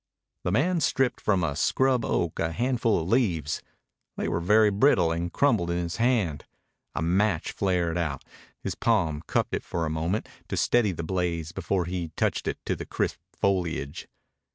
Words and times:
The 0.43 0.51
man 0.51 0.79
stripped 0.79 1.21
from 1.21 1.43
a 1.43 1.55
scrub 1.55 2.03
oak 2.03 2.39
a 2.39 2.51
handful 2.51 2.99
of 2.99 3.07
leaves. 3.07 3.61
They 4.17 4.27
were 4.27 4.39
very 4.39 4.71
brittle 4.71 5.11
and 5.11 5.31
crumbled 5.31 5.69
in 5.69 5.77
his 5.77 5.97
hand. 5.97 6.43
A 6.95 7.03
match 7.03 7.51
flared 7.51 7.99
out. 7.99 8.23
His 8.63 8.73
palm 8.73 9.21
cupped 9.27 9.53
it 9.53 9.63
for 9.63 9.85
a 9.85 9.91
moment 9.91 10.27
to 10.47 10.57
steady 10.57 10.91
the 10.91 11.03
blaze 11.03 11.51
before 11.51 11.85
he 11.85 12.09
touched 12.17 12.47
it 12.47 12.57
to 12.65 12.75
the 12.75 12.87
crisp 12.87 13.19
foliage. 13.31 14.07